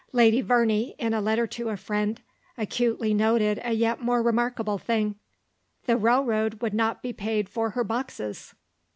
Lady 0.13 0.41
Verney, 0.41 0.95
in 0.97 1.13
a 1.13 1.21
letter 1.21 1.45
to 1.45 1.69
a 1.69 1.77
friend, 1.77 2.23
acutely 2.57 3.13
noted 3.13 3.61
a 3.63 3.71
yet 3.73 4.01
more 4.01 4.23
remarkable 4.23 4.79
thing, 4.79 5.13
"the 5.85 5.95
railroad 5.95 6.59
would 6.59 6.73
not 6.73 7.03
be 7.03 7.13
paid 7.13 7.47
for 7.47 7.69
her 7.69 7.83
boxes." 7.83 8.55